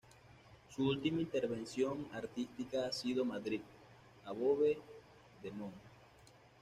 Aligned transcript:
Su 0.75 0.87
última 0.89 1.21
intervención 1.21 2.07
artística 2.11 2.87
ha 2.87 2.91
sido 2.91 3.23
Madrid, 3.23 3.61
above 4.25 4.61
the 5.43 5.51
Moon. 5.51 5.71